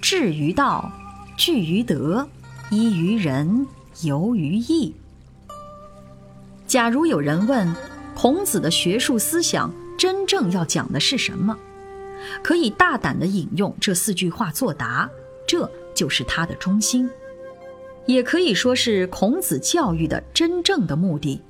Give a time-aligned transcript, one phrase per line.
[0.00, 0.90] 志于道，
[1.36, 2.28] 据于德，
[2.70, 3.66] 依于仁，
[4.02, 4.94] 游于义。
[6.66, 7.74] 假如有人问
[8.14, 11.56] 孔子的学术思想真正要讲的是什么，
[12.42, 15.08] 可以大胆地引用这四句话作答，
[15.46, 17.08] 这就是他的中心。
[18.06, 21.42] 也可以说是孔子教育的真正的目的，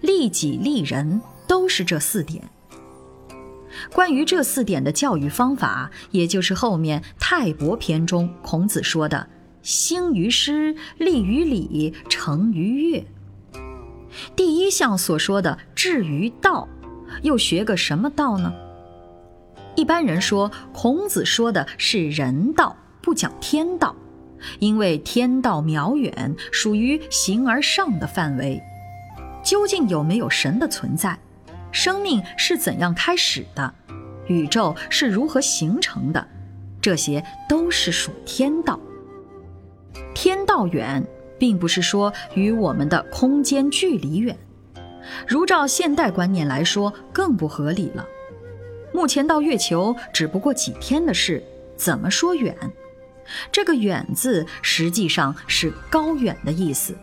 [0.00, 2.48] 利己利人都是这四点。
[3.92, 9.28] 关于这四点的教育方法，也就是后面《泰伯》篇中孔子说的
[9.62, 13.06] “兴于诗，立于礼，成于乐”。
[14.36, 16.68] 第一项所说的“至于道”，
[17.22, 18.52] 又学个什么道呢？
[19.76, 23.96] 一般人说，孔子说的是人道，不讲天道，
[24.60, 28.62] 因为天道渺远，属于形而上的范围。
[29.42, 31.18] 究竟有没有神的存在？
[31.74, 33.74] 生命是怎样开始的？
[34.28, 36.26] 宇宙是如何形成的？
[36.80, 38.78] 这些都是属天道。
[40.14, 41.04] 天道远，
[41.36, 44.38] 并不是说与我们的空间距离远。
[45.26, 48.06] 如照现代观念来说，更不合理了。
[48.92, 51.42] 目前到月球只不过几天的事，
[51.76, 52.56] 怎么说远？
[53.50, 56.96] 这个“远”字实际上是高远的意思，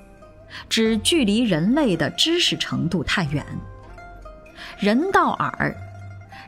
[0.69, 3.45] 指距离人类的知识程度太远。
[4.81, 5.75] 人道耳，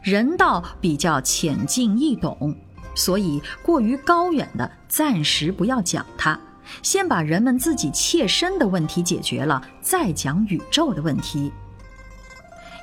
[0.01, 2.55] 人道比较浅近易懂，
[2.95, 6.39] 所以过于高远的暂时不要讲它，
[6.81, 11.53] 先把人们自己切身的问题解决了，再讲宇宙的问题。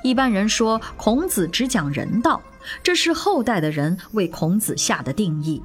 [0.03, 2.41] 一般人说孔子只讲人道，
[2.81, 5.61] 这是后代的人为孔子下的定义。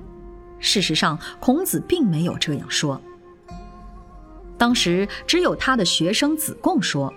[0.59, 3.01] 事实上，孔子并没有这样说。
[4.59, 7.15] 当时只有他的学生子贡说。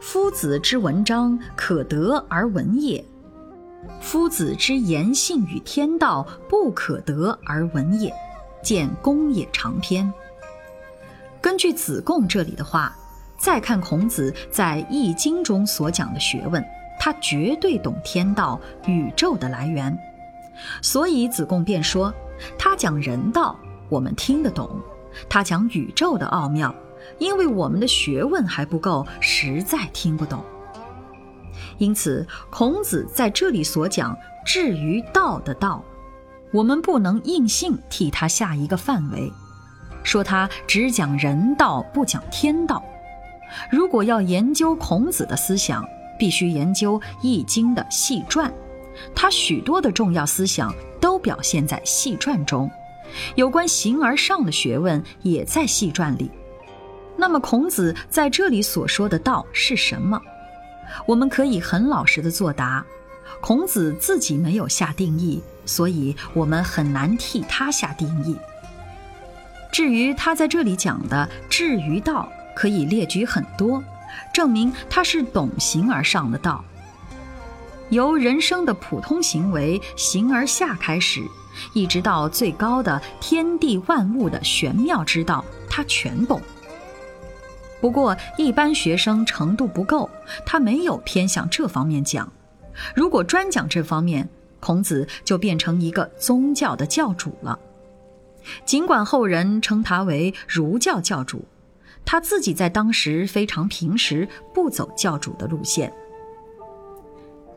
[0.00, 3.02] 夫子之文章，可得而闻也；
[4.00, 8.12] 夫子之言信与天道，不可得而闻也。
[8.62, 10.12] 见公冶长篇。
[11.40, 12.92] 根据子贡这里的话，
[13.38, 16.62] 再看孔子在《易经》中所讲的学问，
[16.98, 19.96] 他绝对懂天道、宇宙的来源。
[20.82, 22.12] 所以子贡便说，
[22.58, 23.56] 他讲人道，
[23.88, 24.68] 我们听得懂；
[25.28, 26.74] 他讲宇宙的奥妙。
[27.18, 30.44] 因为我们的学问还不够，实在听不懂。
[31.78, 35.82] 因此，孔子在这里所讲“至于道”的道，
[36.52, 39.32] 我们不能硬性替他下一个范围，
[40.02, 42.82] 说他只讲人道不讲天道。
[43.70, 45.86] 如果要研究孔子的思想，
[46.18, 48.52] 必须研究《易经》的细传，
[49.14, 52.68] 他许多的重要思想都表现在细传中，
[53.36, 56.30] 有关形而上的学问也在细传里。
[57.18, 60.18] 那么孔子在这里所说的道是什么？
[61.04, 62.84] 我们可以很老实的作答：
[63.40, 68.36] 孔子自己没有下定义，所以我们很难替他下定义。
[69.72, 73.82] 至于他在这里讲的“至于道”，可以列举很多，
[74.32, 76.64] 证明他是懂形而上的道，
[77.90, 81.20] 由人生的普通行为形而下开始，
[81.74, 86.40] 一直到最高的天地万物的玄妙之道，他全懂。
[87.80, 90.10] 不过，一般学生程度不够，
[90.44, 92.30] 他没有偏向这方面讲。
[92.94, 94.28] 如果专讲这方面，
[94.60, 97.58] 孔子就变成一个宗教的教主了。
[98.64, 101.44] 尽管后人称他为儒教教主，
[102.04, 105.92] 他自己在当时非常平时，不走教主的路线。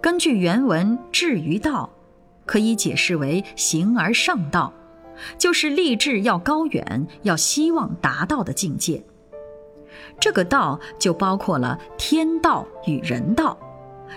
[0.02, 1.90] 根据原文“至于道”，
[2.46, 4.74] 可以解释为形而上道，
[5.38, 9.04] 就是立志要高远，要希望达到的境界。
[10.20, 13.58] 这个道就包括了天道与人道，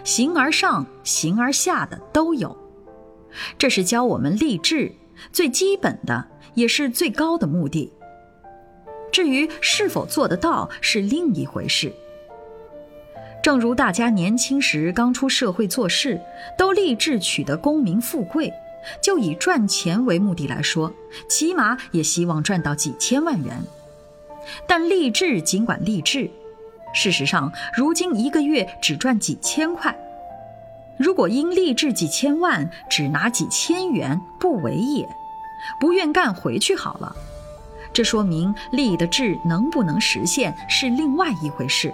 [0.03, 2.57] 形而上、形而下的都有。
[3.59, 4.93] 这是教我们立志
[5.33, 7.93] 最基本的，也是最高的目的。
[9.11, 11.93] 至于是否做得到，是另一回事。
[13.43, 16.21] 正如大家年轻时刚出社会做事，
[16.57, 18.53] 都立志取得功名富贵，
[19.03, 20.93] 就以赚钱为目的来说，
[21.29, 23.63] 起码也希望赚到几千万元。
[24.67, 26.31] 但励志尽管励志，
[26.93, 29.97] 事实上，如今一个月只赚几千块。
[30.97, 35.09] 如果因励志几千万，只拿几千元，不为也。
[35.81, 37.17] 不愿干回去好了。
[37.93, 41.93] 这说明立的志能不能实现是另外一回事。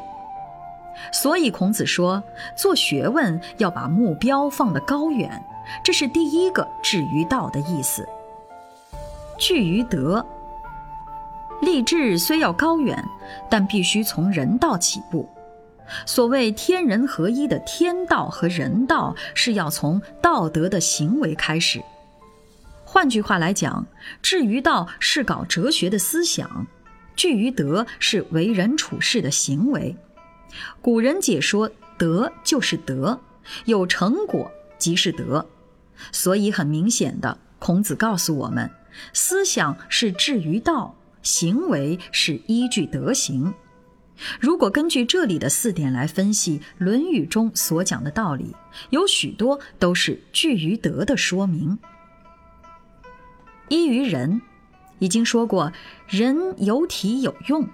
[1.13, 2.23] 所以孔子说，
[2.57, 5.43] 做学问要把目标放得高远，
[5.83, 8.07] 这是第一个至于道的意思。
[9.39, 10.25] 据于德，
[11.61, 13.03] 立志虽要高远，
[13.51, 15.29] 但必须从人道起步。
[16.07, 21.83] 所谓天人合一的天道和人道，是要从道德的行为开始。
[22.85, 23.87] 换句话来讲，
[24.23, 26.67] 至于道是搞哲学的思想，
[27.15, 29.97] 据于德是为人处事的行为。
[30.81, 33.21] 古人解说德就是德，
[33.65, 35.45] 有成果即是德。
[36.13, 38.71] 所以很明显的，孔子告诉我们，
[39.13, 43.53] 思想是至于道，行为是依据德行。
[44.39, 48.55] 如果根据这里的四点来分析《论语》中所讲的道理，
[48.91, 51.79] 有许多都是据于德的说明。
[53.69, 54.43] 依于人，
[54.99, 55.73] 已经说过，
[56.07, 57.67] 人有体有用，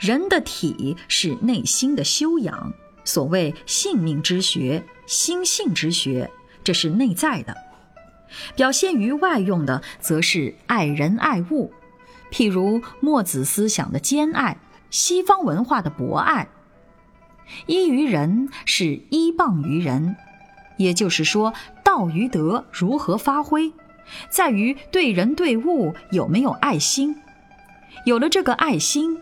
[0.00, 2.72] 人的体是内心的修养，
[3.04, 6.28] 所谓性命之学、心性之学，
[6.64, 7.52] 这是内在的；
[8.56, 11.72] 表现于外用的，则是爱人爱物，
[12.30, 14.58] 譬如墨子思想的兼爱，
[14.90, 16.48] 西方文化的博爱。
[17.66, 20.16] 依于人是依傍于人，
[20.76, 23.72] 也就是说，道与德如何发挥？
[24.30, 27.16] 在于对人对物有没有爱心，
[28.04, 29.18] 有了这个爱心，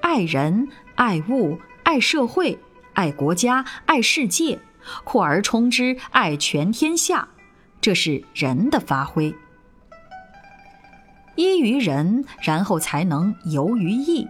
[0.00, 2.58] 爱人、爱物、爱社会、
[2.94, 4.60] 爱国家、爱世界，
[5.04, 7.28] 扩而充之，爱全天下，
[7.80, 9.34] 这是人的发挥。
[11.36, 14.28] 依于人，然后才能游于义。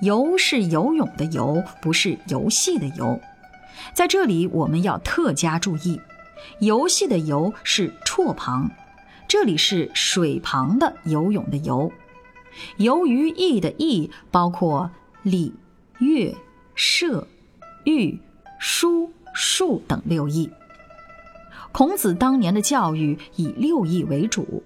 [0.00, 3.20] 游是游泳的游，不是游戏的游。
[3.92, 6.00] 在这里我们要特加注意，
[6.58, 8.70] 游戏的游是绰旁。
[9.26, 11.90] 这里是水旁的游泳的游，
[12.76, 14.90] 游于义的义包括
[15.22, 15.54] 礼、
[15.98, 16.34] 乐、
[16.74, 17.26] 射、
[17.84, 18.20] 御、
[18.58, 20.50] 书、数等六艺。
[21.72, 24.62] 孔子当年的教育以六艺为主，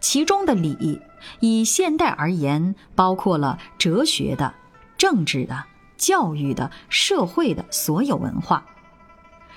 [0.00, 1.00] 其中的礼，
[1.40, 4.54] 以现代而言，包括了哲学的、
[4.96, 5.64] 政治的、
[5.96, 8.66] 教育的、社会的所有文化。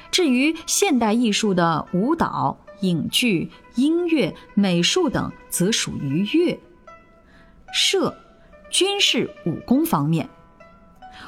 [0.10, 2.58] 至于现代艺术的舞蹈。
[2.82, 6.60] 影剧、音乐、美术等则属于乐、
[7.72, 8.18] 射、
[8.72, 10.28] 军事、武功方面。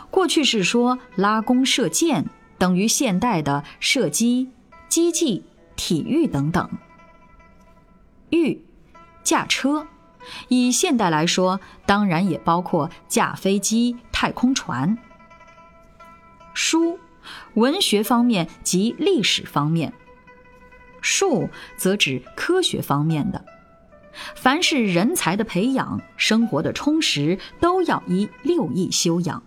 [0.09, 2.25] 过去是说拉弓射箭
[2.57, 4.49] 等于现代的射击、
[4.89, 5.43] 击技、
[5.75, 6.67] 体育等等。
[8.31, 8.65] 御、
[9.23, 9.87] 驾车，
[10.47, 14.97] 以现代来说，当然也包括驾飞机、太空船。
[16.53, 16.99] 书，
[17.55, 19.93] 文学方面及历史方面。
[21.01, 23.43] 术则指科学方面的，
[24.35, 29.43] 凡是人才的培养、生活的充实，都要依六艺修养。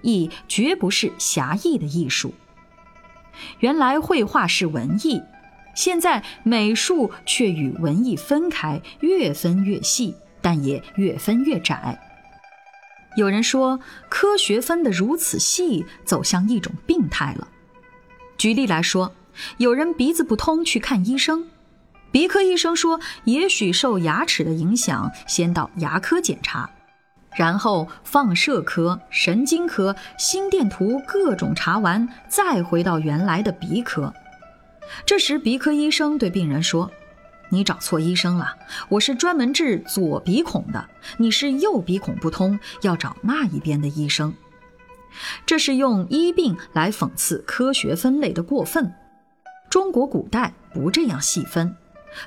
[0.00, 2.34] 艺绝不是狭义的艺术。
[3.60, 5.22] 原来绘画是文艺，
[5.74, 11.98] 现在美术却与文艺分开，越分越细，但也越分越窄。
[13.16, 17.48] 有人说，科学分得如此细，走向一种病态了。
[18.36, 19.12] 举例来说。
[19.56, 21.46] 有人鼻子不通去看医生，
[22.10, 26.68] 鼻科医生说，也许受牙齿的影响，先到牙科检查，
[27.34, 34.12] 然后放射科、神经科、心电图各种查完，再回到原来的鼻科。
[35.06, 36.90] 这时鼻科医生对病人说
[37.50, 38.56] ：“你找错医生了，
[38.88, 44.34] 我是专门治左鼻孔的，你是右鼻孔不通，要找那一边的医生。”
[45.44, 48.94] 这是用医病来讽刺科学分类的过分。
[49.68, 51.76] 中国古代不这样细分，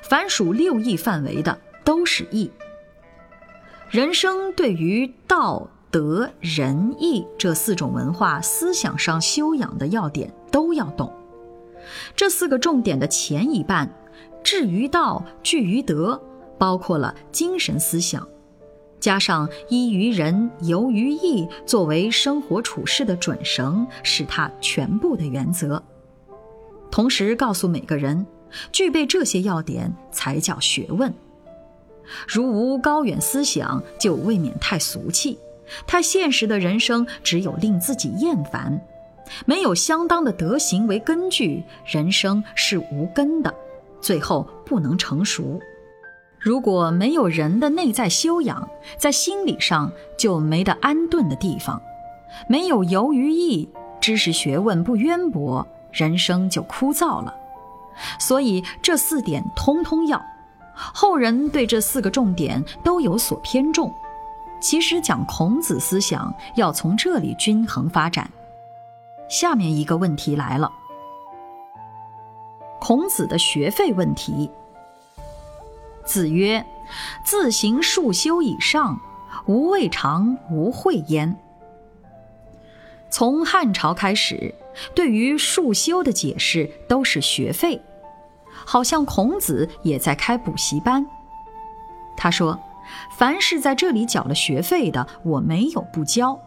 [0.02, 2.50] 凡属六艺范围的都是艺。
[3.90, 11.12] 人生对于道德仁义这四种文化思想上修养的要点都要懂。
[12.14, 13.90] 这四个重点的前一半，
[14.42, 16.20] 至于道，据于德，
[16.58, 18.26] 包括了精神思想，
[19.00, 25.82] 加上依于仁，游于义，作为生活处事的准绳，是他全部的原则。
[26.90, 28.26] 同时告诉每个人，
[28.72, 31.12] 具备这些要点才叫学问。
[32.26, 35.36] 如无高远思想，就未免太俗气；
[35.86, 38.80] 太现实的人生，只有令自己厌烦。
[39.44, 43.54] 没有相当的德行为根据，人生是无根的，
[44.00, 45.60] 最后不能成熟。
[46.38, 48.68] 如果没有人的内在修养，
[48.98, 51.80] 在心理上就没得安顿的地方。
[52.48, 53.68] 没有游于义，
[54.00, 55.66] 知识学问不渊博。
[55.92, 57.34] 人生就枯燥了，
[58.20, 60.22] 所以这四点通通要，
[60.74, 63.90] 后人对这四个重点都有所偏重。
[64.60, 68.30] 其实讲孔子思想要从这里均衡发展。
[69.28, 70.72] 下面一个问题来了：
[72.80, 74.50] 孔子的学费问题。
[76.04, 76.64] 子曰
[77.24, 79.00] ：“自行数修以上，
[79.46, 81.36] 无未尝无会焉。”
[83.10, 84.54] 从汉朝开始，
[84.94, 87.82] 对于数修的解释都是学费，
[88.52, 91.06] 好像孔子也在开补习班。
[92.16, 92.58] 他说。
[93.10, 96.40] 凡是在这里缴了学费的，我没有不交。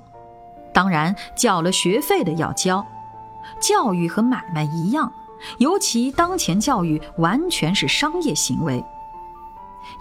[0.74, 2.86] 当然，缴了学费的要交。
[3.60, 5.12] 教育和买卖一样，
[5.58, 8.84] 尤其当前教育完全是商业行为。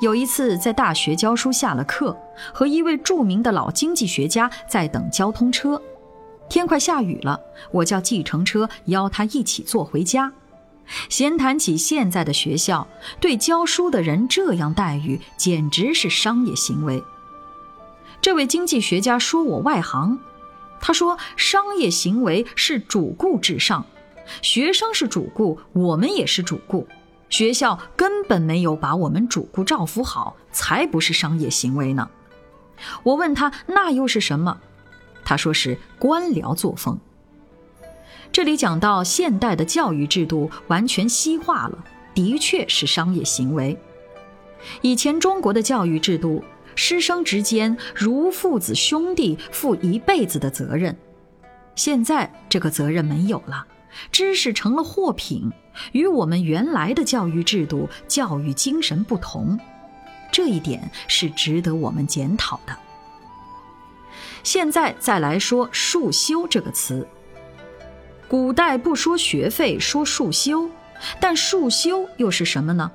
[0.00, 2.16] 有一次在大学教书下了课，
[2.52, 5.80] 和一位著名的老经济学家在等交通车，
[6.48, 7.40] 天快下雨了，
[7.72, 10.32] 我叫计程车邀他一起坐回家。
[11.08, 12.87] 闲谈起现在的学校
[13.20, 17.02] 对教书的人这样待遇，简直是商业行为。
[18.20, 20.18] 这位经济学家说我外行，
[20.80, 23.85] 他说商业行为是主顾至上，
[24.42, 26.87] 学生是主顾，我们也是主顾，
[27.28, 32.08] 学校根本没有把我们主顾照顾好，才不是商业行为呢。
[33.02, 34.61] 我问他那又是什么？
[35.25, 36.99] 他说是官僚作风。
[38.30, 43.76] 这里讲到现代的教育制度完全西化了，的确是商业行为。
[44.82, 46.44] 以前中国的教育制度，
[46.78, 50.97] 师生之间如父子兄弟，负一辈子的责任。
[51.75, 53.66] 现在这个责任没有了，
[54.12, 55.50] 知识成了货品，
[55.90, 59.58] 与我们原来的教育制度、教育精神不同，
[60.30, 62.73] 这一点是值得我们检讨的。
[64.44, 67.04] 现在再来说“束修”这个词。
[68.28, 70.70] 古代不说学费，说束修，
[71.18, 72.88] 但束修又是什么呢？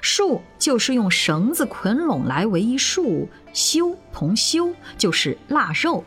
[0.00, 6.04] 束就是用绳子捆拢来为一束，修同修就是腊肉。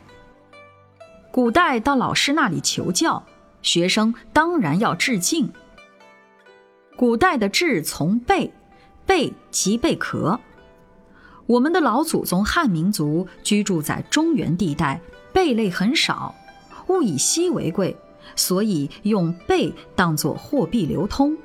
[1.31, 3.23] 古代到老师那里求教，
[3.61, 5.51] 学生当然要致敬。
[6.95, 8.53] 古代的致从贝，
[9.05, 10.39] 贝即贝壳。
[11.45, 15.01] 我们的老祖宗汉民族居住在中原地带，
[15.33, 16.33] 贝类很少，
[16.87, 17.97] 物以稀为贵。
[18.35, 21.37] 所以用贝当作货币流通，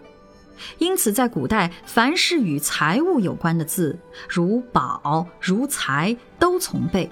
[0.79, 3.99] 因此在古代，凡是与财物有关的字，
[4.29, 7.11] 如宝、如财，都从贝。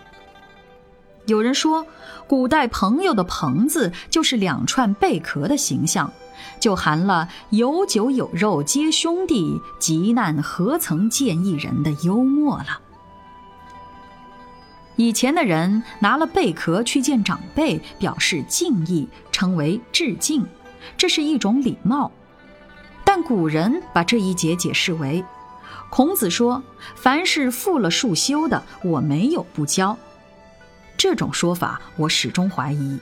[1.26, 1.85] 有人说，
[2.29, 6.12] 古代朋友的“朋”字就是两串贝壳的形象，
[6.61, 12.81] 就含了有酒有肉皆兄弟，急难何曾见一人的幽默了。
[14.95, 20.47] 以前的人拿了贝壳去见长辈，表示敬意，称为致敬，
[20.97, 22.12] 这是一种礼貌。
[23.16, 25.25] 但古人把这一节解释为：
[25.88, 26.62] 孔子说，
[26.94, 29.96] 凡是负了束修的，我没有不教。
[30.99, 33.00] 这种说法我始终怀疑。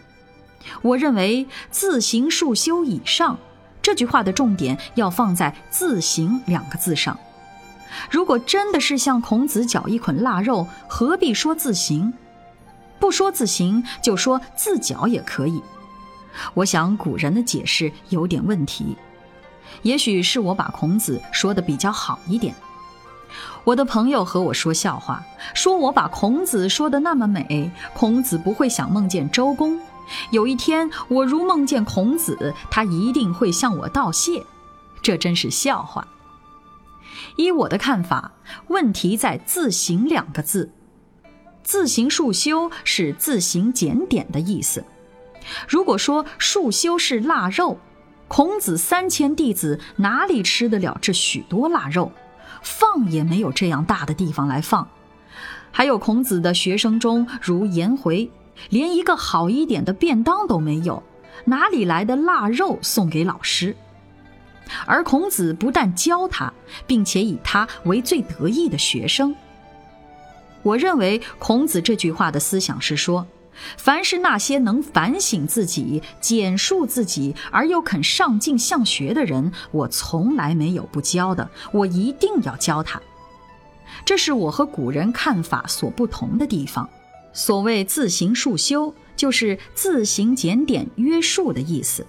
[0.82, 3.36] 我认为“自行束修以上”
[3.82, 7.18] 这句话的重点要放在“自行”两个字上。
[8.08, 12.14] 如果真的是像孔子嚼一捆腊肉，何必说自行？
[13.00, 15.60] 不说自行，就说自嚼也可以。
[16.54, 18.96] 我想古人的解释有点问题，
[19.82, 22.54] 也许是我把孔子说的比较好一点。
[23.64, 29.80] 我的朋友和我说笑话，说我把孔子说的那么美，孔子不会想梦见周公。
[30.30, 34.44] 有一天我如梦见孔子，他一定会向我道谢。
[35.02, 36.06] 这真是笑话。
[37.36, 38.32] 依我的看法，
[38.68, 40.70] 问题在“自行”两个字。
[41.62, 44.84] 自行束修是自行检点的意思。
[45.66, 47.78] 如果说束修是腊肉，
[48.28, 52.10] 孔子三千弟子哪里吃得了这许多腊肉？
[52.62, 54.88] 放也没有这样大的地方来放。
[55.70, 58.30] 还有孔子的学生中，如颜回，
[58.70, 61.02] 连一个好一点的便当都没有，
[61.44, 63.76] 哪里来的腊肉送给老师？
[64.86, 66.50] 而孔子不但教他，
[66.86, 69.34] 并且以他为最得意的学生。
[70.62, 73.26] 我认为孔子这句话的思想是说，
[73.76, 83.00] 凡是那些能反省自己、简述自己而又肯上进向学的人，我从来没有不教的，我一定要教他。
[84.04, 86.88] 这是我和古人看法所不同的地方。
[87.32, 92.06] 所谓自行束修，就是自行检点约束的意思。